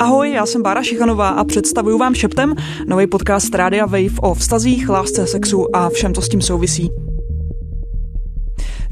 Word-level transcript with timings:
Ahoj, 0.00 0.30
já 0.30 0.46
jsem 0.46 0.62
Bára 0.62 0.82
Šichanová 0.82 1.28
a 1.28 1.44
představuju 1.44 1.98
vám 1.98 2.14
Šeptem 2.14 2.54
nový 2.86 3.06
podcast 3.06 3.54
Rádia 3.54 3.86
Wave 3.86 4.20
o 4.22 4.34
vztazích, 4.34 4.88
lásce, 4.88 5.26
sexu 5.26 5.76
a 5.76 5.88
všem, 5.88 6.14
co 6.14 6.22
s 6.22 6.28
tím 6.28 6.42
souvisí. 6.42 6.90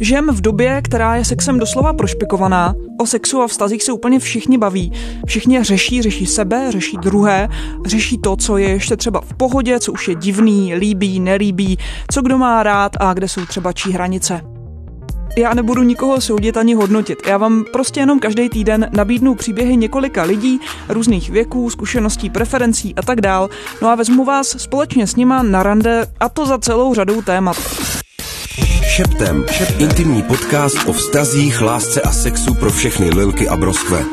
Žijeme 0.01 0.33
v 0.33 0.41
době, 0.41 0.83
která 0.85 1.17
je 1.17 1.25
sexem 1.25 1.59
doslova 1.59 1.93
prošpikovaná. 1.93 2.75
O 3.01 3.07
sexu 3.07 3.43
a 3.43 3.47
vztazích 3.47 3.83
se 3.83 3.93
úplně 3.93 4.19
všichni 4.19 4.59
baví. 4.59 4.93
Všichni 5.27 5.65
řeší, 5.65 6.03
řeší 6.03 6.27
sebe, 6.27 6.67
řeší 6.73 6.97
druhé, 6.97 7.49
řeší 7.87 8.19
to, 8.19 8.37
co 8.37 8.57
je 8.57 8.69
ještě 8.69 8.97
třeba 8.97 9.21
v 9.21 9.35
pohodě, 9.35 9.81
co 9.81 9.93
už 9.93 10.09
je 10.09 10.15
divný, 10.15 10.75
líbí, 10.75 11.21
nelíbí, 11.21 11.79
co 12.13 12.23
kdo 12.23 12.39
má 12.39 12.63
rád 12.63 12.93
a 13.01 13.15
kde 13.15 13.29
jsou 13.29 13.47
třeba 13.47 13.73
čí 13.73 13.93
hranice. 13.93 14.52
Já 15.37 15.55
nebudu 15.55 15.83
nikoho 15.83 16.21
soudit 16.21 16.57
ani 16.57 16.75
hodnotit. 16.75 17.27
Já 17.27 17.39
vám 17.39 17.65
prostě 17.73 18.01
jenom 18.01 18.19
každý 18.19 18.49
týden 18.49 18.91
nabídnu 18.93 19.35
příběhy 19.35 19.77
několika 19.77 20.23
lidí, 20.23 20.61
různých 20.89 21.31
věků, 21.31 21.71
zkušeností, 21.71 22.31
preferencí 22.31 22.95
a 22.95 23.03
tak 23.03 23.21
dál. 23.21 23.51
No 23.83 23.89
a 23.89 23.95
vezmu 23.95 24.25
vás 24.25 24.49
společně 24.49 25.07
s 25.07 25.17
nima 25.17 25.43
na 25.43 25.63
rande 25.63 26.07
a 26.21 26.29
to 26.29 26.47
za 26.47 26.59
celou 26.59 26.95
řadou 26.95 27.23
témat. 27.23 27.57
Šeptem. 28.83 29.45
Šeptem. 29.51 29.81
Intimní 29.81 30.23
podcast 30.23 30.77
o 30.87 30.93
vztazích, 30.93 31.61
lásce 31.61 32.01
a 32.01 32.13
sexu 32.13 32.55
pro 32.55 32.71
všechny 32.71 33.11
lilky 33.11 33.49
a 33.49 33.57
broskve. 33.57 34.05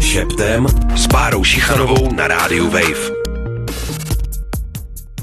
Šeptem 0.00 0.66
s 0.96 1.06
Bárou 1.06 1.44
Šichanovou 1.44 2.12
na 2.12 2.28
rádiu 2.28 2.70
Wave. 2.70 3.21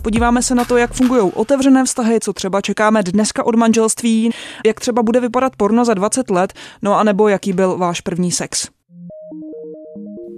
Podíváme 0.10 0.44
se 0.44 0.56
na 0.56 0.66
to, 0.66 0.78
jak 0.78 0.94
fungují 0.94 1.32
otevřené 1.36 1.86
vztahy, 1.86 2.20
co 2.20 2.34
třeba 2.34 2.62
čekáme 2.62 3.04
dneska 3.04 3.46
od 3.46 3.56
manželství, 3.56 4.32
jak 4.66 4.80
třeba 4.80 5.04
bude 5.04 5.20
vypadat 5.20 5.56
porno 5.56 5.86
za 5.86 5.94
20 5.94 6.30
let, 6.30 6.54
no 6.82 7.00
a 7.00 7.04
nebo 7.04 7.28
jaký 7.28 7.54
byl 7.54 7.78
váš 7.78 8.02
první 8.02 8.32
sex. 8.32 8.68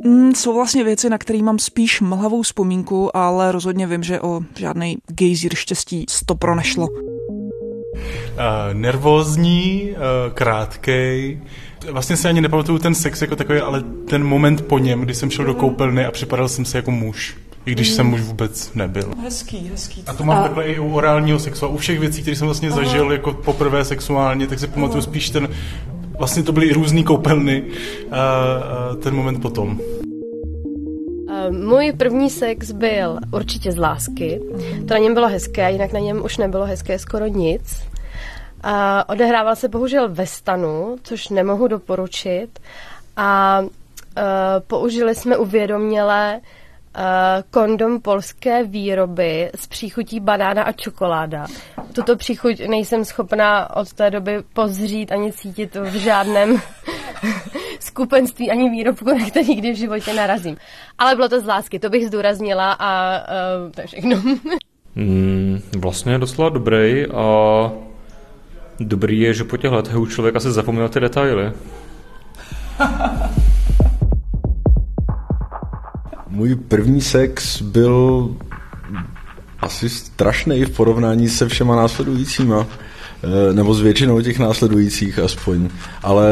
Mm, 0.06 0.36
jsou 0.36 0.54
vlastně 0.54 0.84
věci, 0.84 1.10
na 1.10 1.18
které 1.18 1.44
mám 1.44 1.60
spíš 1.60 2.02
mlhavou 2.02 2.42
vzpomínku, 2.42 3.18
ale 3.18 3.52
rozhodně 3.52 3.88
vím, 3.88 4.04
že 4.04 4.22
o 4.22 4.42
žádný 4.56 4.98
gejzír 5.08 5.56
štěstí 5.56 6.06
stopro 6.10 6.56
nešlo. 6.56 6.88
Uh, 6.88 7.00
nervózní, 8.74 9.92
uh, 9.92 10.34
krátkej. 10.34 11.42
Vlastně 11.92 12.18
si 12.18 12.28
ani 12.28 12.42
nepamatuju 12.42 12.80
ten 12.80 12.96
sex 12.96 13.22
jako 13.22 13.36
takový, 13.36 13.60
ale 13.60 13.84
ten 14.10 14.24
moment 14.24 14.62
po 14.62 14.80
něm, 14.80 15.02
kdy 15.02 15.16
jsem 15.16 15.30
šel 15.30 15.46
do 15.46 15.54
koupelny 15.54 16.06
a 16.06 16.12
připadal 16.12 16.48
jsem 16.48 16.66
si 16.66 16.78
jako 16.78 16.92
muž. 16.92 17.36
I 17.66 17.72
když 17.72 17.90
mm. 17.90 17.96
jsem 17.96 18.06
muž 18.06 18.22
vůbec 18.22 18.74
nebyl. 18.74 19.14
Hezký, 19.24 19.70
hezký. 19.72 20.04
A 20.08 20.14
to 20.14 20.24
mám 20.24 20.38
a... 20.38 20.42
takhle 20.42 20.66
i 20.66 20.80
u 20.80 20.94
orálního 20.94 21.40
sexu. 21.40 21.66
A 21.66 21.70
u 21.70 21.78
všech 21.78 22.00
věcí, 22.00 22.22
které 22.22 22.38
jsem 22.38 22.48
vlastně 22.48 22.70
Aha. 22.70 22.78
zažil 22.78 23.12
jako 23.12 23.34
poprvé 23.34 23.86
sexuálně, 23.86 24.48
tak 24.48 24.60
si 24.60 24.68
pamatuju 24.68 25.02
spíš 25.02 25.30
ten, 25.30 25.48
vlastně 26.18 26.44
to 26.44 26.52
byly 26.52 26.66
i 26.66 26.74
různé 26.74 27.04
koupelny, 27.04 27.64
a, 28.12 28.18
a 28.20 28.96
ten 28.96 29.16
moment 29.16 29.42
potom. 29.42 29.80
Můj 31.50 31.94
první 31.98 32.30
sex 32.30 32.72
byl 32.72 33.20
určitě 33.34 33.72
z 33.72 33.78
lásky. 33.78 34.42
To 34.88 34.94
na 34.94 34.98
něm 34.98 35.14
bylo 35.14 35.28
hezké, 35.28 35.72
jinak 35.72 35.94
na 35.94 36.00
něm 36.00 36.24
už 36.26 36.38
nebylo 36.38 36.66
hezké 36.66 37.00
skoro 37.00 37.28
nic. 37.28 37.84
A 38.64 39.10
odehrával 39.10 39.56
se 39.56 39.68
bohužel 39.68 40.10
ve 40.10 40.28
stanu, 40.28 40.96
což 41.04 41.30
nemohu 41.30 41.68
doporučit. 41.68 42.60
A 43.18 43.60
uh, 43.60 43.68
použili 44.68 45.16
jsme 45.16 45.38
uvědoměle 45.38 46.34
uh, 46.38 46.42
kondom 47.50 48.02
polské 48.02 48.64
výroby 48.64 49.52
s 49.56 49.68
příchutí 49.68 50.20
banána 50.20 50.64
a 50.64 50.72
čokoláda. 50.72 51.46
Tuto 51.94 52.16
příchuť 52.16 52.68
nejsem 52.68 53.06
schopná 53.06 53.76
od 53.76 53.94
té 53.94 54.12
doby 54.12 54.38
pozřít 54.54 55.12
ani 55.12 55.32
cítit 55.32 55.76
v 55.76 55.94
žádném 55.94 56.62
skupenství 57.80 58.52
ani 58.52 58.70
výrobku, 58.70 59.06
na 59.06 59.30
který 59.30 59.48
nikdy 59.48 59.72
v 59.72 59.78
životě 59.78 60.14
narazím. 60.14 60.58
Ale 60.98 61.16
bylo 61.16 61.30
to 61.30 61.42
z 61.42 61.46
lásky, 61.46 61.80
to 61.80 61.90
bych 61.90 62.08
zdůraznila 62.08 62.72
a 62.72 63.20
uh, 63.66 63.72
to 63.72 63.82
je 63.82 63.88
všechno. 63.88 64.16
mm, 64.96 65.62
vlastně 65.78 66.12
je 66.12 66.18
docela 66.18 66.50
dobrý 66.50 67.06
a 67.06 67.26
dobrý 68.80 69.20
je, 69.20 69.34
že 69.34 69.44
po 69.44 69.58
těch 69.58 69.72
letech 69.72 69.96
už 69.96 70.14
člověk 70.14 70.36
asi 70.36 70.52
zapomněl 70.52 70.90
ty 70.90 71.00
detaily. 71.00 71.52
Můj 76.32 76.56
první 76.56 77.02
sex 77.02 77.62
byl 77.62 78.30
asi 79.60 79.90
strašný 79.90 80.66
v 80.66 80.70
porovnání 80.70 81.30
se 81.30 81.48
všema 81.48 81.76
následujícíma. 81.76 82.68
Eh, 83.24 83.54
nebo 83.54 83.74
s 83.74 83.82
většinou 83.82 84.22
těch 84.22 84.40
následujících 84.40 85.20
aspoň. 85.20 85.70
Ale 86.04 86.32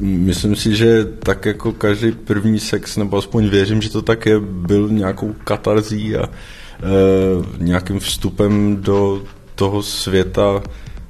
myslím 0.00 0.56
si, 0.56 0.76
že 0.76 1.04
tak 1.04 1.46
jako 1.46 1.72
každý 1.72 2.12
první 2.12 2.60
sex, 2.60 2.96
nebo 2.96 3.16
aspoň 3.16 3.48
věřím, 3.48 3.82
že 3.82 3.90
to 3.90 4.02
tak 4.02 4.26
je, 4.26 4.40
byl 4.40 4.88
nějakou 4.88 5.34
katarzí 5.44 6.16
a 6.16 6.24
e, 6.24 6.28
nějakým 7.58 7.98
vstupem 8.00 8.76
do 8.80 9.22
toho 9.54 9.82
světa, 9.82 10.62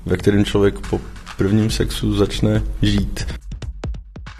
ve 0.06 0.16
kterém 0.16 0.44
člověk 0.44 0.78
po 0.90 1.00
prvním 1.36 1.70
sexu 1.70 2.14
začne 2.14 2.62
žít. 2.82 3.26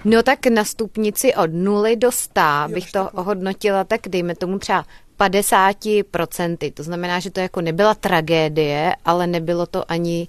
No 0.07 0.23
tak 0.23 0.47
na 0.47 0.65
stupnici 0.65 1.35
od 1.35 1.51
0 1.53 1.95
do 1.97 2.13
100 2.13 2.41
bych 2.69 2.93
to 2.93 3.11
ohodnotila 3.11 3.85
tak 3.85 4.01
dejme 4.09 4.35
tomu 4.35 4.59
třeba 4.59 4.85
50%. 5.19 6.73
To 6.73 6.83
znamená, 6.83 7.21
že 7.21 7.31
to 7.31 7.41
jako 7.41 7.61
nebyla 7.61 7.95
tragédie, 7.95 8.97
ale 9.05 9.27
nebylo 9.27 9.67
to 9.67 9.91
ani 9.91 10.29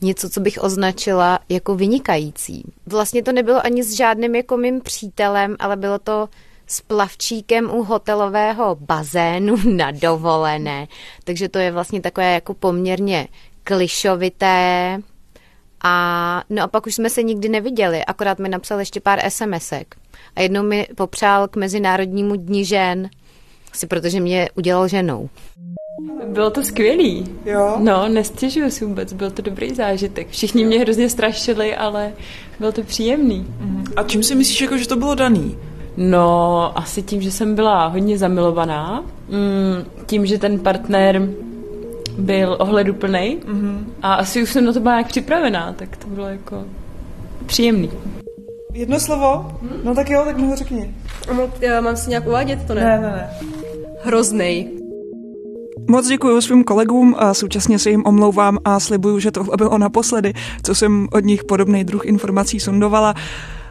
něco, 0.00 0.30
co 0.30 0.40
bych 0.40 0.62
označila 0.62 1.38
jako 1.48 1.74
vynikající. 1.74 2.72
Vlastně 2.86 3.22
to 3.22 3.32
nebylo 3.32 3.66
ani 3.66 3.84
s 3.84 3.92
žádným 3.92 4.34
jako 4.34 4.56
mým 4.56 4.80
přítelem, 4.80 5.56
ale 5.58 5.76
bylo 5.76 5.98
to 5.98 6.28
s 6.66 6.80
plavčíkem 6.80 7.70
u 7.70 7.82
hotelového 7.84 8.76
bazénu 8.80 9.56
na 9.76 9.90
dovolené. 9.90 10.88
Takže 11.24 11.48
to 11.48 11.58
je 11.58 11.70
vlastně 11.70 12.00
takové 12.00 12.34
jako 12.34 12.54
poměrně 12.54 13.28
klišovité. 13.64 14.98
A 15.84 16.42
no 16.50 16.62
a 16.62 16.66
pak 16.66 16.86
už 16.86 16.94
jsme 16.94 17.10
se 17.10 17.22
nikdy 17.22 17.48
neviděli, 17.48 18.04
akorát 18.04 18.38
mi 18.38 18.48
napsal 18.48 18.78
ještě 18.78 19.00
pár 19.00 19.20
SMSek. 19.28 19.96
A 20.36 20.40
jednou 20.40 20.62
mi 20.62 20.88
popřál 20.96 21.48
k 21.48 21.56
Mezinárodnímu 21.56 22.36
dní 22.36 22.64
žen, 22.64 23.10
asi 23.72 23.86
protože 23.86 24.20
mě 24.20 24.48
udělal 24.54 24.88
ženou. 24.88 25.28
Bylo 26.26 26.50
to 26.50 26.62
skvělý. 26.62 27.26
Jo? 27.44 27.76
No, 27.78 28.08
nestěžuju 28.08 28.70
si 28.70 28.84
vůbec, 28.84 29.12
byl 29.12 29.30
to 29.30 29.42
dobrý 29.42 29.74
zážitek. 29.74 30.28
Všichni 30.30 30.64
mě 30.64 30.78
hrozně 30.78 31.08
strašili, 31.08 31.76
ale 31.76 32.12
byl 32.60 32.72
to 32.72 32.82
příjemný. 32.82 33.46
Mhm. 33.60 33.84
A 33.96 34.02
čím 34.02 34.22
si 34.22 34.34
myslíš, 34.34 34.60
jako, 34.60 34.78
že 34.78 34.88
to 34.88 34.96
bylo 34.96 35.14
daný? 35.14 35.58
No, 35.96 36.72
asi 36.78 37.02
tím, 37.02 37.22
že 37.22 37.30
jsem 37.30 37.54
byla 37.54 37.86
hodně 37.86 38.18
zamilovaná, 38.18 39.04
mm, 39.28 40.04
tím, 40.06 40.26
že 40.26 40.38
ten 40.38 40.58
partner 40.58 41.28
byl 42.18 42.56
ohleduplný 42.60 43.38
mm-hmm. 43.46 43.78
a 44.02 44.14
asi 44.14 44.42
už 44.42 44.50
jsem 44.50 44.64
na 44.64 44.72
to 44.72 44.80
byla 44.80 44.94
nějak 44.94 45.06
připravená, 45.06 45.72
tak 45.72 45.96
to 45.96 46.06
bylo 46.08 46.26
jako 46.26 46.64
příjemný. 47.46 47.90
Jedno 48.72 49.00
slovo? 49.00 49.58
Hmm? 49.62 49.80
No 49.84 49.94
tak 49.94 50.10
jo, 50.10 50.22
tak 50.24 50.38
mi 50.38 50.46
ho 50.46 50.56
řekni. 50.56 50.94
Mám 51.80 51.96
si 51.96 52.10
nějak 52.10 52.26
uvádět 52.26 52.66
to, 52.66 52.74
ne? 52.74 52.84
Ne, 52.84 53.00
ne, 53.00 53.08
ne. 53.08 53.30
Hroznej. 54.02 54.70
Moc 55.90 56.08
děkuji 56.08 56.40
svým 56.40 56.64
kolegům 56.64 57.14
a 57.18 57.34
současně 57.34 57.78
se 57.78 57.90
jim 57.90 58.02
omlouvám 58.06 58.58
a 58.64 58.80
slibuju, 58.80 59.18
že 59.18 59.30
tohle 59.30 59.56
bylo 59.56 59.78
naposledy, 59.78 60.32
co 60.62 60.74
jsem 60.74 61.08
od 61.12 61.24
nich 61.24 61.44
podobný 61.44 61.84
druh 61.84 62.06
informací 62.06 62.60
sondovala. 62.60 63.14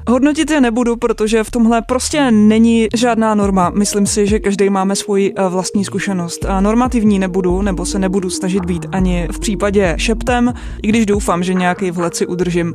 Hodnotit 0.09 0.51
je 0.51 0.61
nebudu, 0.61 0.95
protože 0.95 1.43
v 1.43 1.51
tomhle 1.51 1.81
prostě 1.81 2.31
není 2.31 2.87
žádná 2.95 3.35
norma. 3.35 3.69
Myslím 3.69 4.05
si, 4.05 4.27
že 4.27 4.39
každý 4.39 4.69
máme 4.69 4.95
svoji 4.95 5.33
eh, 5.35 5.49
vlastní 5.49 5.85
zkušenost. 5.85 6.45
A 6.45 6.61
normativní 6.61 7.19
nebudu, 7.19 7.61
nebo 7.61 7.85
se 7.85 7.99
nebudu 7.99 8.29
snažit 8.29 8.65
být 8.65 8.85
ani 8.91 9.27
v 9.31 9.39
případě 9.39 9.93
šeptem, 9.97 10.53
i 10.81 10.87
když 10.87 11.05
doufám, 11.05 11.43
že 11.43 11.53
nějaký 11.53 11.91
vhled 11.91 12.15
si 12.15 12.27
udržím. 12.27 12.73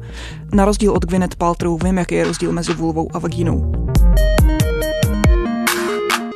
Na 0.52 0.64
rozdíl 0.64 0.92
od 0.92 1.04
Gwyneth 1.04 1.36
Paltrow 1.36 1.84
vím, 1.84 1.98
jaký 1.98 2.14
je 2.14 2.24
rozdíl 2.24 2.52
mezi 2.52 2.72
vulvou 2.72 3.08
a 3.12 3.18
vagínou 3.18 3.72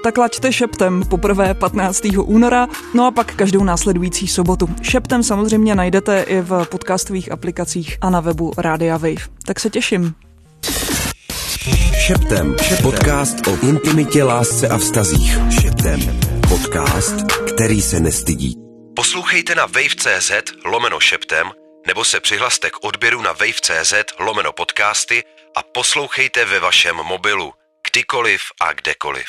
tak 0.03 0.19
lačte 0.19 0.53
šeptem 0.53 1.03
poprvé 1.09 1.55
15. 1.55 2.03
února, 2.25 2.69
no 2.95 3.07
a 3.07 3.11
pak 3.11 3.35
každou 3.35 3.65
následující 3.65 4.29
sobotu. 4.29 4.69
Šeptem 4.83 5.23
samozřejmě 5.23 5.75
najdete 5.75 6.23
i 6.23 6.41
v 6.41 6.67
podcastových 6.71 7.33
aplikacích 7.33 7.99
a 8.01 8.11
na 8.11 8.21
webu 8.21 8.53
Rádia 8.59 8.97
Wave. 8.97 9.27
Tak 9.47 9.61
se 9.61 9.71
těším. 9.71 10.15
Šeptem. 12.07 12.57
Podcast 12.83 13.47
o 13.47 13.67
intimitě, 13.67 14.23
lásce 14.23 14.69
a 14.69 14.79
vztazích. 14.79 15.39
Šeptem. 15.61 16.21
Podcast, 16.49 17.33
který 17.55 17.83
se 17.83 18.01
nestydí. 18.01 18.55
Poslouchejte 18.97 19.55
na 19.55 19.67
wave.cz 19.67 20.33
lomeno 20.65 21.01
šeptem 21.01 21.51
nebo 21.87 22.05
se 22.05 22.21
přihlaste 22.21 22.71
k 22.71 22.85
odběru 22.85 23.23
na 23.23 23.33
wave.cz 23.33 23.95
lomeno 24.19 24.53
podcasty 24.53 25.25
a 25.57 25.63
poslouchejte 25.63 26.45
ve 26.45 26.61
vašem 26.61 26.97
mobilu, 26.97 27.53
kdykoliv 27.91 28.41
a 28.61 28.73
kdekoliv. 28.73 29.27